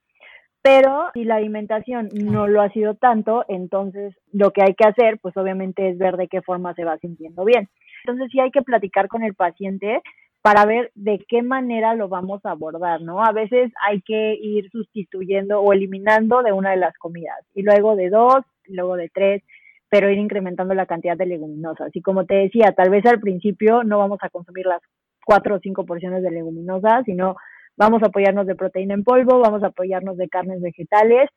[0.61, 5.19] Pero si la alimentación no lo ha sido tanto, entonces lo que hay que hacer,
[5.21, 7.67] pues obviamente es ver de qué forma se va sintiendo bien.
[8.05, 10.01] Entonces sí hay que platicar con el paciente
[10.41, 13.23] para ver de qué manera lo vamos a abordar, ¿no?
[13.23, 17.95] A veces hay que ir sustituyendo o eliminando de una de las comidas y luego
[17.95, 19.43] de dos, luego de tres,
[19.89, 21.93] pero ir incrementando la cantidad de leguminosas.
[21.93, 24.81] Y como te decía, tal vez al principio no vamos a consumir las
[25.25, 27.35] cuatro o cinco porciones de leguminosas, sino
[27.75, 31.29] vamos a apoyarnos de proteína en polvo, vamos a apoyarnos de carnes vegetales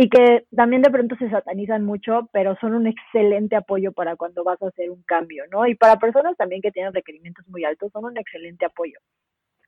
[0.00, 4.44] y que también de pronto se satanizan mucho, pero son un excelente apoyo para cuando
[4.44, 5.66] vas a hacer un cambio, ¿no?
[5.66, 8.96] Y para personas también que tienen requerimientos muy altos, son un excelente apoyo.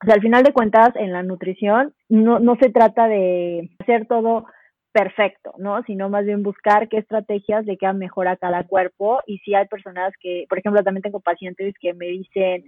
[0.00, 4.06] O sea, al final de cuentas, en la nutrición no, no se trata de hacer
[4.06, 4.46] todo
[4.92, 5.82] perfecto, ¿no?
[5.82, 9.18] Sino más bien buscar qué estrategias le quedan mejor a cada cuerpo.
[9.26, 12.64] Y si hay personas que, por ejemplo, también tengo pacientes que me dicen,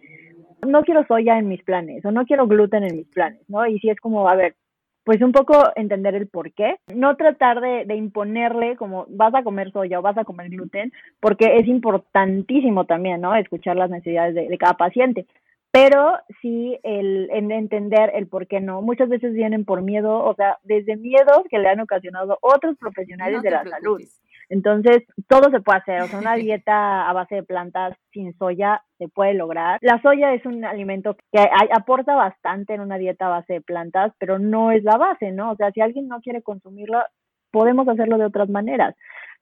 [0.67, 3.65] no quiero soya en mis planes o no quiero gluten en mis planes, ¿no?
[3.69, 4.57] Y si es como, a ver,
[5.05, 9.43] pues un poco entender el por qué, no tratar de, de, imponerle como vas a
[9.43, 13.35] comer soya o vas a comer gluten, porque es importantísimo también, ¿no?
[13.35, 15.27] Escuchar las necesidades de, de cada paciente,
[15.73, 18.83] pero sí el, en entender el por qué no.
[18.83, 23.41] Muchas veces vienen por miedo, o sea, desde miedos que le han ocasionado otros profesionales
[23.43, 24.01] de la salud.
[24.49, 28.83] Entonces, todo se puede hacer, o sea, una dieta a base de plantas sin soya
[28.99, 29.79] se puede lograr.
[29.83, 34.13] La soya es un alimento que aporta bastante en una dieta a base de plantas,
[34.19, 35.53] pero no es la base, ¿no?
[35.53, 37.03] O sea, si alguien no quiere consumirlo,
[37.51, 38.95] podemos hacerlo de otras maneras.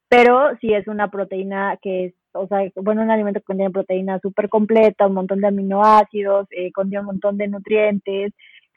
[0.08, 4.18] Pero si es una proteína que es, o sea, bueno, un alimento que contiene proteína
[4.18, 8.32] súper completa, un montón de aminoácidos, eh, contiene un montón de nutrientes,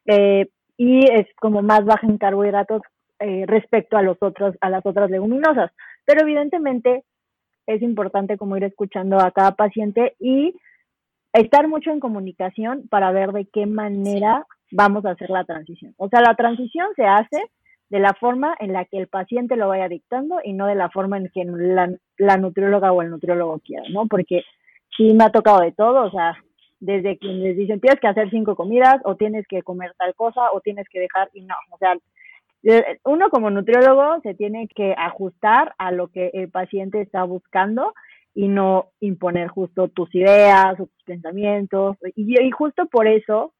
[0.05, 2.81] eh, y es como más baja en carbohidratos
[3.19, 5.71] eh, respecto a los otros, a las otras leguminosas.
[6.05, 7.03] Pero evidentemente
[7.67, 10.55] es importante como ir escuchando a cada paciente y
[11.33, 15.93] estar mucho en comunicación para ver de qué manera vamos a hacer la transición.
[15.97, 17.41] O sea, la transición se hace
[17.89, 20.89] de la forma en la que el paciente lo vaya dictando y no de la
[20.89, 24.07] forma en que la, la nutrióloga o el nutriólogo quiera, ¿no?
[24.07, 24.43] Porque
[24.95, 26.35] sí me ha tocado de todo, o sea,
[26.79, 30.51] desde que les dicen tienes que hacer cinco comidas o tienes que comer tal cosa
[30.51, 31.95] o tienes que dejar y no, o sea,
[33.03, 37.93] uno como nutriólogo se tiene que ajustar a lo que el paciente está buscando
[38.33, 41.97] y no imponer justo tus ideas o tus pensamientos.
[42.15, 43.53] Y, y justo por eso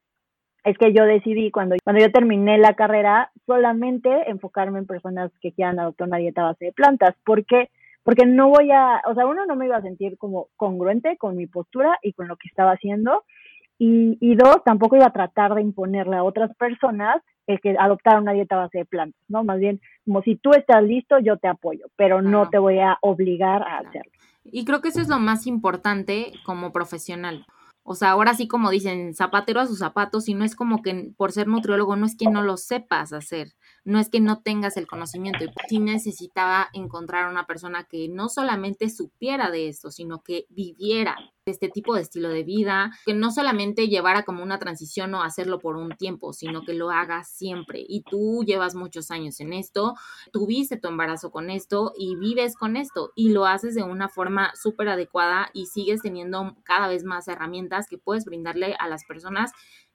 [0.64, 5.52] es que yo decidí cuando, cuando yo terminé la carrera solamente enfocarme en personas que
[5.52, 7.14] quieran adoptar una dieta base de plantas.
[7.24, 7.70] ¿Por qué?
[8.02, 11.36] Porque no voy a, o sea, uno no me iba a sentir como congruente con
[11.36, 13.24] mi postura y con lo que estaba haciendo.
[13.78, 18.20] Y, y dos, tampoco iba a tratar de imponerle a otras personas el que adoptar
[18.20, 19.44] una dieta base de plantas, ¿no?
[19.44, 22.98] Más bien, como si tú estás listo, yo te apoyo, pero no te voy a
[23.00, 24.12] obligar a hacerlo.
[24.44, 27.46] Y creo que eso es lo más importante como profesional.
[27.82, 31.12] O sea, ahora sí como dicen, zapatero a sus zapatos, y no es como que
[31.16, 33.48] por ser nutriólogo no es que no lo sepas hacer,
[33.84, 35.44] no es que no tengas el conocimiento.
[35.44, 41.16] Y sí necesitaba encontrar una persona que no solamente supiera de esto, sino que viviera
[41.46, 45.58] este tipo de estilo de vida, que no solamente llevara como una transición o hacerlo
[45.58, 47.84] por un tiempo, sino que lo hagas siempre.
[47.86, 49.94] Y tú llevas muchos años en esto,
[50.32, 54.52] tuviste tu embarazo con esto y vives con esto y lo haces de una forma
[54.54, 59.52] súper adecuada y sigues teniendo cada vez más herramientas que puedes brindarle a las personas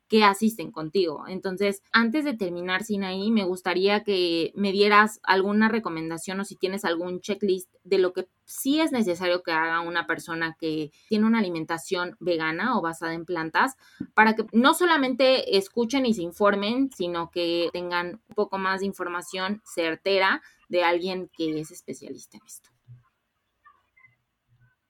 [0.10, 1.26] que asisten contigo.
[1.28, 6.84] Entonces, antes de terminar, Sinaí, me gustaría que me dieras alguna recomendación o si tienes
[6.84, 11.38] algún checklist de lo que sí es necesario que haga una persona que tiene una
[11.38, 13.76] alimentación vegana o basada en plantas
[14.16, 18.88] para que no solamente escuchen y se informen, sino que tengan un poco más de
[18.88, 22.79] información certera de alguien que es especialista en esto.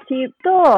[0.09, 0.25] Sí,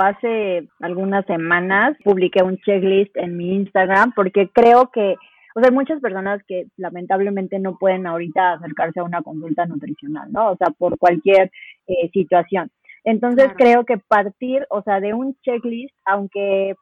[0.02, 5.16] hace algunas semanas publiqué un checklist en mi Instagram porque creo que,
[5.56, 10.30] o sea, hay muchas personas que lamentablemente no pueden ahorita acercarse a una consulta nutricional,
[10.34, 10.52] ¿no?
[10.52, 11.50] O sea, por cualquier
[11.88, 12.72] eh, situación.
[13.06, 16.76] Entonces creo que partir, o sea, de un checklist, aunque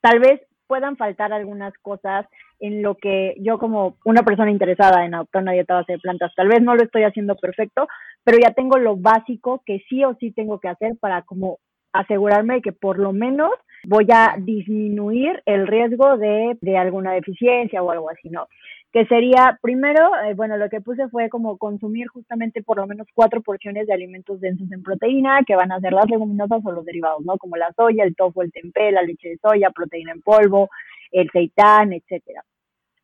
[0.00, 2.26] tal vez puedan faltar algunas cosas
[2.58, 6.32] en lo que yo como una persona interesada en adoptar una dieta base de plantas,
[6.34, 7.86] tal vez no lo estoy haciendo perfecto,
[8.24, 11.58] pero ya tengo lo básico que sí o sí tengo que hacer para como
[11.94, 13.50] asegurarme de que por lo menos
[13.86, 18.48] voy a disminuir el riesgo de, de alguna deficiencia o algo así, ¿no?
[18.92, 23.06] Que sería, primero, eh, bueno, lo que puse fue como consumir justamente por lo menos
[23.14, 26.84] cuatro porciones de alimentos densos en proteína, que van a ser las leguminosas o los
[26.84, 27.36] derivados, ¿no?
[27.38, 30.68] Como la soya, el tofu, el tempeh, la leche de soya, proteína en polvo,
[31.10, 32.44] el seitán, etcétera.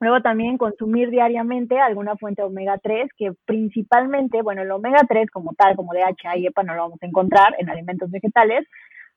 [0.01, 5.53] Luego también consumir diariamente alguna fuente omega 3, que principalmente, bueno, el omega 3 como
[5.53, 8.66] tal, como DHA y EPA, no lo vamos a encontrar en alimentos vegetales,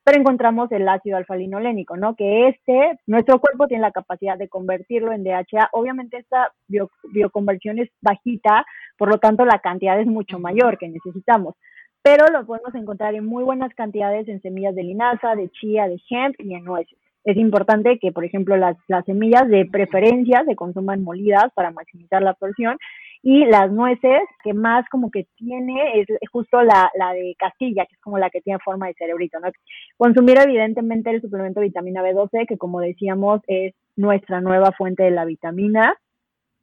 [0.04, 2.14] pero encontramos el ácido alfa-linolénico, ¿no?
[2.14, 5.70] Que este, nuestro cuerpo tiene la capacidad de convertirlo en DHA.
[5.72, 8.66] Obviamente esta bioconversión es bajita,
[8.98, 11.54] por lo tanto la cantidad es mucho mayor que necesitamos,
[12.02, 15.98] pero lo podemos encontrar en muy buenas cantidades en semillas de linaza, de chía, de
[16.10, 20.54] hemp y en nueces es importante que, por ejemplo, las, las semillas de preferencia se
[20.54, 22.76] consuman molidas para maximizar la absorción
[23.22, 27.94] y las nueces que más como que tiene es justo la, la de Castilla, que
[27.94, 29.48] es como la que tiene forma de cerebrito, ¿no?
[29.96, 35.10] Consumir evidentemente el suplemento de vitamina B12, que como decíamos es nuestra nueva fuente de
[35.10, 35.96] la vitamina.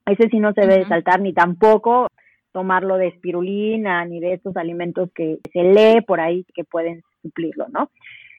[0.05, 2.07] Ese sí no se debe saltar ni tampoco
[2.51, 7.68] tomarlo de espirulina ni de estos alimentos que se lee por ahí que pueden suplirlo,
[7.70, 7.89] ¿no?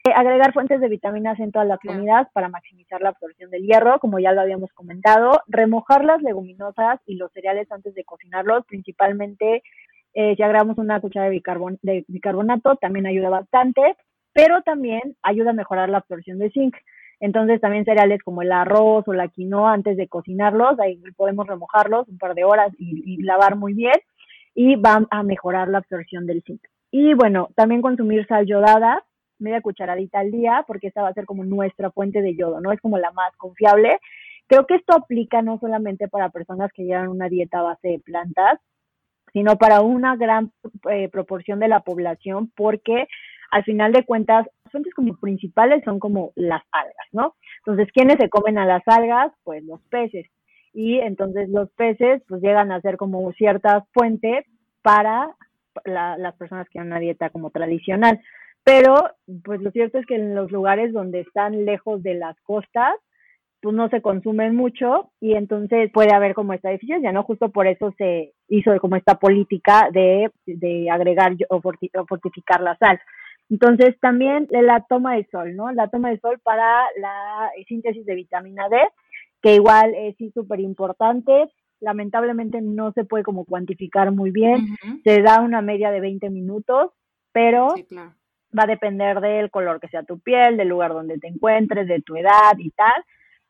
[0.05, 4.00] Eh, agregar fuentes de vitaminas en todas las comidas para maximizar la absorción del hierro,
[4.00, 5.42] como ya lo habíamos comentado.
[5.46, 9.62] Remojar las leguminosas y los cereales antes de cocinarlos, principalmente
[10.14, 11.40] eh, si agregamos una cuchara de,
[11.82, 13.96] de bicarbonato, también ayuda bastante,
[14.32, 16.74] pero también ayuda a mejorar la absorción de zinc.
[17.20, 22.09] Entonces también cereales como el arroz o la quinoa antes de cocinarlos, ahí podemos remojarlos
[22.09, 23.94] un par de horas y, y lavar muy bien
[24.53, 26.61] y van a mejorar la absorción del zinc.
[26.90, 29.05] Y bueno, también consumir sal yodada,
[29.43, 32.72] media cucharadita al día, porque esta va a ser como nuestra fuente de yodo, ¿no?
[32.72, 33.99] Es como la más confiable.
[34.47, 37.99] Creo que esto aplica no solamente para personas que llevan una dieta a base de
[38.01, 38.61] plantas,
[39.32, 40.53] sino para una gran
[40.90, 43.07] eh, proporción de la población, porque
[43.51, 47.34] al final de cuentas, las fuentes como principales son como las algas, ¿no?
[47.59, 49.32] Entonces, ¿quiénes se comen a las algas?
[49.45, 50.26] Pues los peces.
[50.72, 54.47] Y entonces los peces pues llegan a ser como ciertas fuentes
[54.80, 55.36] para
[55.84, 58.20] las personas que tienen una dieta como tradicional.
[58.64, 58.94] Pero,
[59.44, 62.94] pues lo cierto es que en los lugares donde están lejos de las costas,
[63.60, 67.22] pues no se consumen mucho y entonces puede haber como esta deficiencia, ¿no?
[67.22, 73.00] Justo por eso se hizo como esta política de, de agregar o fortificar la sal.
[73.48, 75.70] Entonces también la toma de sol, ¿no?
[75.72, 78.78] La toma de sol para la síntesis de vitamina D,
[79.42, 81.48] que igual es súper importante.
[81.80, 84.76] Lamentablemente no se puede como cuantificar muy bien.
[85.04, 86.90] Se da una media de 20 minutos,
[87.32, 87.74] pero
[88.57, 92.00] va a depender del color que sea tu piel, del lugar donde te encuentres, de
[92.03, 93.05] tu edad y tal.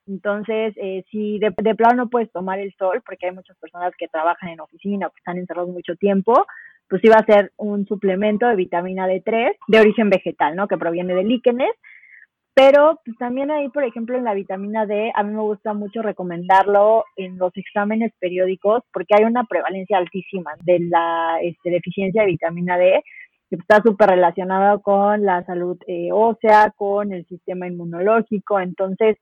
[0.07, 4.09] Entonces, eh, si de, plano no puedes tomar el sol, porque hay muchas personas que
[4.09, 6.46] trabajan en oficina o que están encerrados mucho tiempo,
[6.88, 10.66] pues sí va a ser un suplemento de vitamina D3 de origen vegetal, ¿no?
[10.66, 11.70] Que proviene de líquenes.
[12.55, 16.03] Pero pues, también ahí, por ejemplo, en la vitamina D, a mí me gusta mucho
[16.03, 22.28] recomendarlo en los exámenes periódicos porque hay una prevalencia altísima de la este, deficiencia de
[22.28, 23.03] vitamina D
[23.57, 28.61] está súper relacionado con la salud eh, ósea, con el sistema inmunológico.
[28.61, 29.16] Entonces,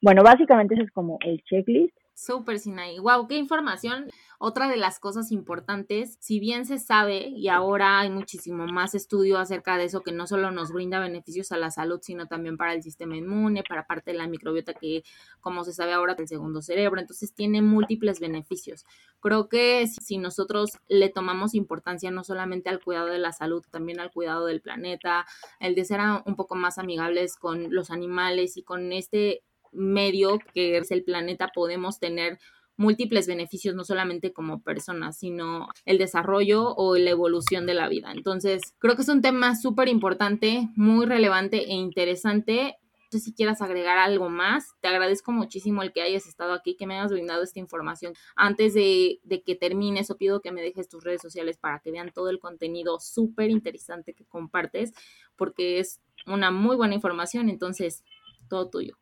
[0.00, 1.94] bueno, básicamente ese es como el checklist.
[2.14, 2.98] Súper, Sinaí.
[2.98, 4.06] Wow, qué información.
[4.42, 9.36] Otra de las cosas importantes, si bien se sabe y ahora hay muchísimo más estudio
[9.36, 12.72] acerca de eso que no solo nos brinda beneficios a la salud, sino también para
[12.72, 15.04] el sistema inmune, para parte de la microbiota que,
[15.42, 18.86] como se sabe ahora, el segundo cerebro, entonces tiene múltiples beneficios.
[19.20, 24.00] Creo que si nosotros le tomamos importancia no solamente al cuidado de la salud, también
[24.00, 25.26] al cuidado del planeta,
[25.58, 30.78] el de ser un poco más amigables con los animales y con este medio que
[30.78, 32.38] es el planeta, podemos tener
[32.80, 38.10] múltiples beneficios, no solamente como personas, sino el desarrollo o la evolución de la vida.
[38.10, 42.78] Entonces, creo que es un tema súper importante, muy relevante e interesante.
[43.12, 44.76] No sé si quieras agregar algo más.
[44.80, 48.14] Te agradezco muchísimo el que hayas estado aquí, que me hayas brindado esta información.
[48.34, 51.90] Antes de, de que termines, o pido que me dejes tus redes sociales para que
[51.90, 54.94] vean todo el contenido súper interesante que compartes,
[55.36, 57.50] porque es una muy buena información.
[57.50, 58.04] Entonces,
[58.48, 58.99] todo tuyo.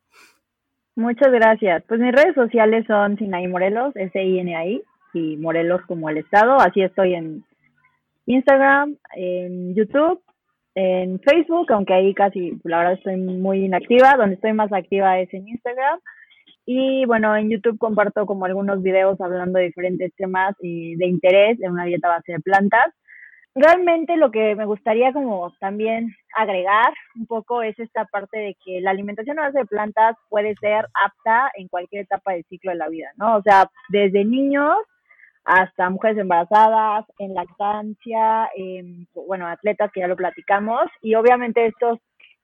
[0.98, 1.84] Muchas gracias.
[1.86, 4.82] Pues mis redes sociales son Sinaí Morelos, S-I-N-A-I,
[5.14, 6.56] y Morelos como el estado.
[6.56, 7.44] Así estoy en
[8.26, 10.20] Instagram, en YouTube,
[10.74, 14.16] en Facebook, aunque ahí casi, la verdad, estoy muy inactiva.
[14.16, 16.00] Donde estoy más activa es en Instagram.
[16.66, 21.70] Y bueno, en YouTube comparto como algunos videos hablando de diferentes temas de interés de
[21.70, 22.92] una dieta base de plantas
[23.58, 28.80] realmente lo que me gustaría como también agregar un poco es esta parte de que
[28.80, 32.78] la alimentación a base de plantas puede ser apta en cualquier etapa del ciclo de
[32.78, 33.36] la vida, ¿no?
[33.36, 34.76] O sea, desde niños
[35.44, 38.50] hasta mujeres embarazadas, en lactancia,
[39.14, 41.98] bueno, atletas que ya lo platicamos, y obviamente estos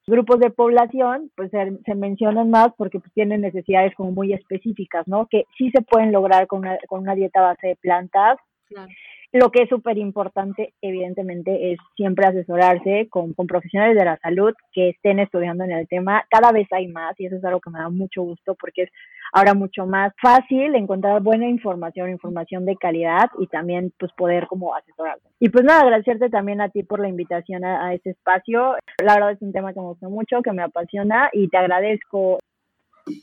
[0.06, 5.26] grupos de población pues se, mencionan más porque pues, tienen necesidades como muy específicas, ¿no?
[5.26, 8.38] Que sí se pueden lograr con una, con una dieta base de plantas.
[8.68, 8.88] Claro.
[9.34, 14.54] Lo que es súper importante, evidentemente, es siempre asesorarse con, con, profesionales de la salud
[14.72, 16.24] que estén estudiando en el tema.
[16.30, 18.90] Cada vez hay más y eso es algo que me da mucho gusto porque es
[19.32, 24.72] ahora mucho más fácil encontrar buena información, información de calidad y también pues poder como
[24.72, 25.26] asesorarse.
[25.40, 28.76] Y pues nada, agradecerte también a ti por la invitación a, a este espacio.
[29.02, 32.38] La verdad es un tema que me gusta mucho, que me apasiona y te agradezco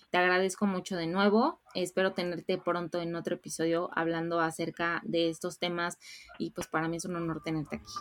[0.10, 1.60] te agradezco mucho de nuevo.
[1.74, 5.98] Espero tenerte pronto en otro episodio hablando acerca de estos temas
[6.38, 7.94] y pues para mí es un honor tenerte aquí.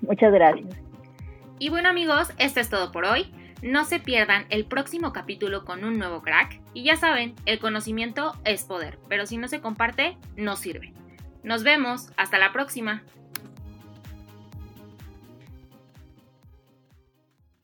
[0.00, 0.68] Muchas gracias.
[1.58, 3.32] Y bueno amigos, esto es todo por hoy.
[3.62, 6.60] No se pierdan el próximo capítulo con un nuevo crack.
[6.74, 10.92] Y ya saben, el conocimiento es poder, pero si no se comparte, no sirve.
[11.42, 13.02] Nos vemos, hasta la próxima.